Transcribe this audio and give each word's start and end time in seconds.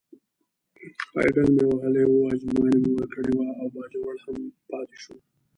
پایډل 1.11 1.47
مې 1.55 1.63
وهلی 1.71 2.03
و، 2.07 2.13
ازموینه 2.33 2.77
مې 2.83 2.91
ورکړې 2.93 3.31
وه 3.35 3.47
او 3.59 3.67
باجوړ 3.75 4.15
هم 4.23 4.37
پاتې 4.69 4.97
شو. 5.03 5.15